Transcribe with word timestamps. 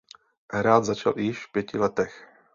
Hrát 0.53 0.85
začal 0.85 1.13
již 1.19 1.45
v 1.45 1.51
pěti 1.51 1.77
letech. 1.77 2.27